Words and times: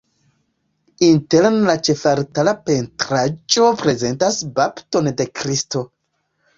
Interne 1.07 1.59
la 1.67 1.75
ĉefaltara 1.89 2.55
pentraĵo 2.71 3.71
prezentas 3.85 4.43
bapton 4.61 5.15
de 5.23 5.33
Kristo. 5.41 5.91